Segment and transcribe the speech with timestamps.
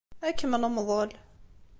[0.27, 1.11] Ad kem-nemḍel.